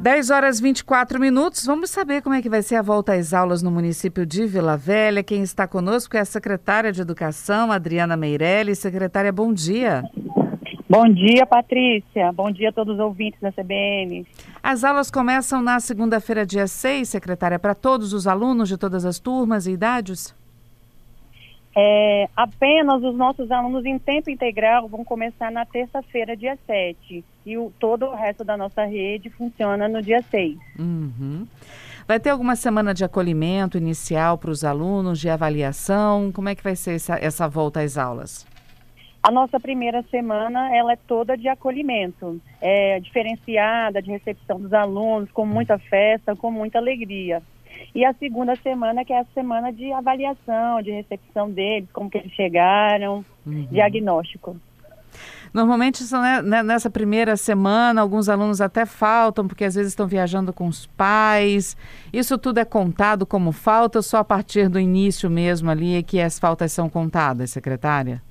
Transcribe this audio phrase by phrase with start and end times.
[0.00, 1.66] 10 horas 24 minutos.
[1.66, 4.76] Vamos saber como é que vai ser a volta às aulas no município de Vila
[4.76, 5.24] Velha.
[5.24, 8.78] Quem está conosco é a secretária de Educação, Adriana Meirelles.
[8.78, 10.04] Secretária, bom dia.
[10.88, 12.32] Bom dia, Patrícia.
[12.32, 14.24] Bom dia a todos os ouvintes da CBN.
[14.62, 19.18] As aulas começam na segunda-feira, dia 6, secretária, para todos os alunos de todas as
[19.18, 20.32] turmas e idades?
[21.80, 27.24] É, apenas os nossos alunos em tempo integral vão começar na terça-feira, dia 7.
[27.46, 30.58] E o, todo o resto da nossa rede funciona no dia 6.
[30.76, 31.46] Uhum.
[32.06, 36.32] Vai ter alguma semana de acolhimento inicial para os alunos, de avaliação?
[36.32, 38.44] Como é que vai ser essa, essa volta às aulas?
[39.22, 45.30] A nossa primeira semana ela é toda de acolhimento, é diferenciada de recepção dos alunos,
[45.32, 47.42] com muita festa, com muita alegria.
[47.98, 52.16] E a segunda semana, que é a semana de avaliação, de recepção deles, como que
[52.16, 53.66] eles chegaram, uhum.
[53.72, 54.56] diagnóstico.
[55.52, 60.52] Normalmente, né, né, nessa primeira semana, alguns alunos até faltam, porque às vezes estão viajando
[60.52, 61.76] com os pais.
[62.12, 66.02] Isso tudo é contado como falta ou só a partir do início mesmo ali é
[66.04, 68.22] que as faltas são contadas, secretária?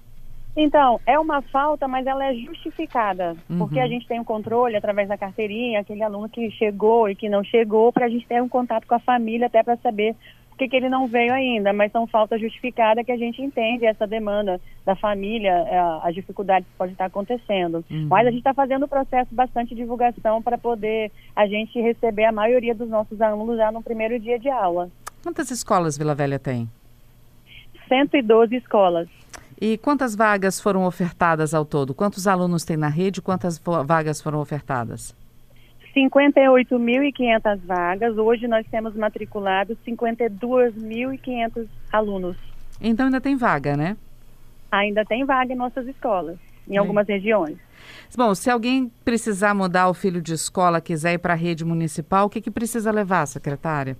[0.57, 3.59] Então, é uma falta, mas ela é justificada, uhum.
[3.59, 7.29] porque a gente tem um controle através da carteirinha, aquele aluno que chegou e que
[7.29, 10.15] não chegou, para a gente ter um contato com a família até para saber
[10.49, 13.85] por que, que ele não veio ainda, mas são faltas justificadas que a gente entende
[13.85, 15.53] essa demanda da família,
[16.01, 17.85] as dificuldades que podem estar acontecendo.
[17.91, 18.07] Uhum.
[18.09, 22.31] Mas a gente está fazendo o processo bastante divulgação para poder a gente receber a
[22.31, 24.89] maioria dos nossos alunos já no primeiro dia de aula.
[25.21, 26.67] Quantas escolas Vila Velha tem?
[27.87, 29.07] 112 escolas.
[29.59, 31.93] E quantas vagas foram ofertadas ao todo?
[31.93, 33.21] Quantos alunos tem na rede?
[33.21, 35.15] Quantas vagas foram ofertadas?
[35.95, 38.17] 58.500 vagas.
[38.17, 42.37] Hoje nós temos matriculados 52.500 alunos.
[42.79, 43.97] Então ainda tem vaga, né?
[44.71, 46.77] Ainda tem vaga em nossas escolas, em é.
[46.77, 47.57] algumas regiões.
[48.15, 52.27] Bom, se alguém precisar mudar o filho de escola, quiser ir para a rede municipal,
[52.27, 53.97] o que, que precisa levar, secretária?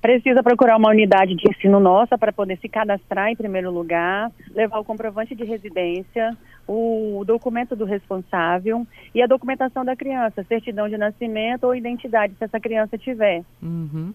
[0.00, 4.78] Precisa procurar uma unidade de ensino nossa para poder se cadastrar em primeiro lugar, levar
[4.78, 10.96] o comprovante de residência, o documento do responsável e a documentação da criança, certidão de
[10.96, 13.42] nascimento ou identidade, se essa criança tiver.
[13.62, 14.14] Uhum.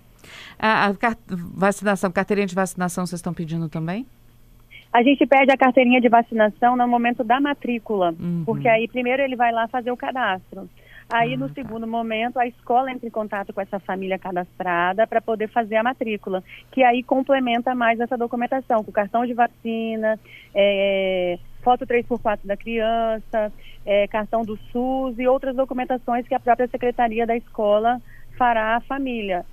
[0.57, 4.07] A, a vacinação, carteirinha de vacinação, vocês estão pedindo também?
[4.91, 8.43] A gente pede a carteirinha de vacinação no momento da matrícula, uhum.
[8.45, 10.69] porque aí primeiro ele vai lá fazer o cadastro.
[11.09, 11.55] Aí, ah, no tá.
[11.55, 15.83] segundo momento, a escola entra em contato com essa família cadastrada para poder fazer a
[15.83, 20.19] matrícula, que aí complementa mais essa documentação, com cartão de vacina,
[20.53, 23.53] é, foto 3x4 da criança,
[23.85, 28.01] é, cartão do SUS e outras documentações que a própria secretaria da escola
[28.37, 29.45] fará à família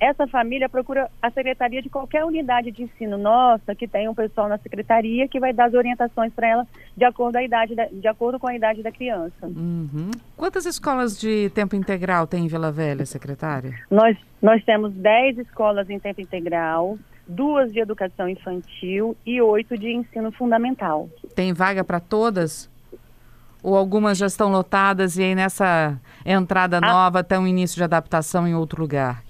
[0.00, 4.48] essa família procura a secretaria de qualquer unidade de ensino nossa que tem um pessoal
[4.48, 6.66] na secretaria que vai dar as orientações para ela
[6.96, 9.46] de acordo, a idade da, de acordo com a idade da criança.
[9.46, 10.10] Uhum.
[10.36, 13.74] Quantas escolas de tempo integral tem em Vila Velha, secretária?
[13.90, 19.92] Nós, nós temos 10 escolas em tempo integral, duas de educação infantil e oito de
[19.92, 21.08] ensino fundamental.
[21.34, 22.70] Tem vaga para todas?
[23.60, 28.46] Ou algumas já estão lotadas e aí nessa entrada nova tem um início de adaptação
[28.46, 29.27] em outro lugar?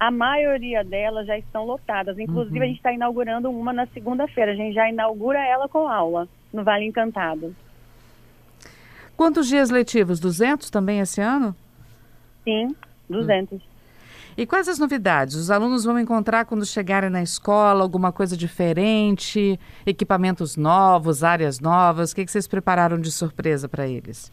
[0.00, 2.18] A maioria delas já estão lotadas.
[2.18, 2.64] Inclusive, uhum.
[2.64, 4.52] a gente está inaugurando uma na segunda-feira.
[4.52, 7.54] A gente já inaugura ela com aula no Vale Encantado.
[9.14, 10.18] Quantos dias letivos?
[10.18, 11.54] 200 também esse ano?
[12.44, 12.74] Sim,
[13.10, 13.52] 200.
[13.52, 13.70] Uhum.
[14.38, 15.34] E quais as novidades?
[15.34, 22.12] Os alunos vão encontrar quando chegarem na escola alguma coisa diferente, equipamentos novos, áreas novas?
[22.12, 24.32] O que, que vocês prepararam de surpresa para eles?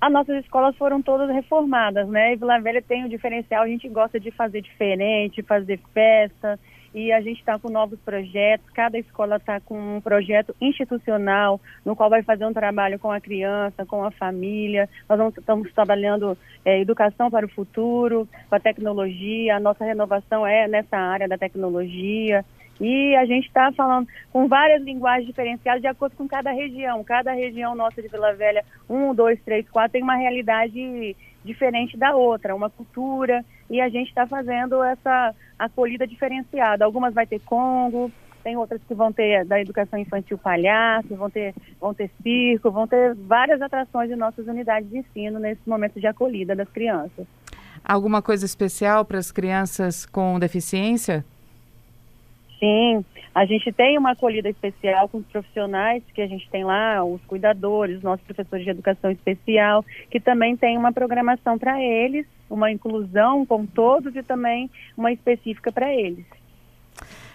[0.00, 2.34] As nossas escolas foram todas reformadas, né?
[2.34, 6.58] E Vila Velha tem um diferencial, a gente gosta de fazer diferente, fazer festa,
[6.96, 8.68] e a gente está com novos projetos.
[8.70, 13.20] Cada escola está com um projeto institucional, no qual vai fazer um trabalho com a
[13.20, 14.88] criança, com a família.
[15.06, 19.56] Nós vamos, estamos trabalhando é, educação para o futuro, com a tecnologia.
[19.56, 22.42] A nossa renovação é nessa área da tecnologia.
[22.80, 27.02] E a gente está falando com várias linguagens diferenciadas de acordo com cada região.
[27.02, 32.14] Cada região nossa de Vila Velha, um, dois, três, quatro, tem uma realidade diferente da
[32.14, 33.44] outra, uma cultura.
[33.70, 36.84] E a gente está fazendo essa acolhida diferenciada.
[36.84, 38.12] Algumas vai ter Congo,
[38.46, 42.86] tem outras que vão ter da educação infantil palhaço, vão ter, vão ter circo, vão
[42.86, 47.26] ter várias atrações em nossas unidades de ensino nesse momento de acolhida das crianças.
[47.82, 51.24] Alguma coisa especial para as crianças com deficiência?
[52.58, 53.04] Sim,
[53.34, 57.20] A gente tem uma acolhida especial com os profissionais que a gente tem lá, os
[57.26, 63.44] cuidadores, nossos professores de educação especial, que também tem uma programação para eles, uma inclusão
[63.44, 66.24] com todos e também uma específica para eles.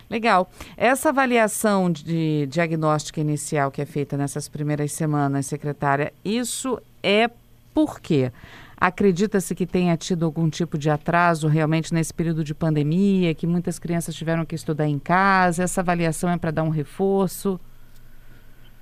[0.09, 0.49] Legal.
[0.75, 7.29] Essa avaliação de diagnóstica inicial que é feita nessas primeiras semanas, secretária, isso é
[7.73, 8.31] por quê?
[8.81, 13.77] Acredita-se que tenha tido algum tipo de atraso realmente nesse período de pandemia, que muitas
[13.77, 15.61] crianças tiveram que estudar em casa?
[15.61, 17.59] Essa avaliação é para dar um reforço?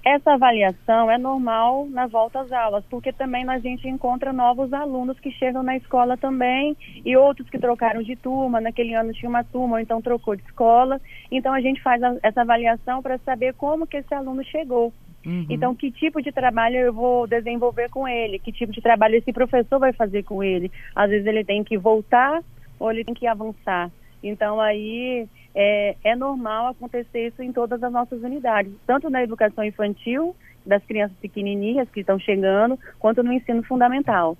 [0.06, 5.20] Essa avaliação é normal na volta às aulas, porque também a gente encontra novos alunos
[5.20, 9.44] que chegam na escola também e outros que trocaram de turma, naquele ano tinha uma
[9.44, 11.02] turma, ou então trocou de escola.
[11.30, 14.94] Então a gente faz a, essa avaliação para saber como que esse aluno chegou.
[15.26, 15.46] Uhum.
[15.50, 18.40] Então, que tipo de trabalho eu vou desenvolver com ele?
[18.40, 20.72] Que tipo de trabalho esse professor vai fazer com ele?
[20.96, 22.42] Às vezes ele tem que voltar
[22.80, 23.92] ou ele tem que avançar.
[24.24, 29.64] Então, aí é, é normal acontecer isso em todas as nossas unidades, tanto na educação
[29.64, 30.36] infantil,
[30.66, 34.38] das crianças pequenininhas que estão chegando, quanto no ensino fundamental.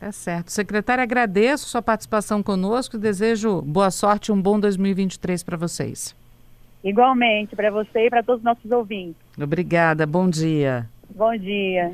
[0.00, 0.50] É certo.
[0.50, 6.16] Secretária, agradeço sua participação conosco e desejo boa sorte e um bom 2023 para vocês.
[6.82, 9.20] Igualmente, para você e para todos os nossos ouvintes.
[9.40, 10.86] Obrigada, bom dia.
[11.14, 11.92] Bom dia.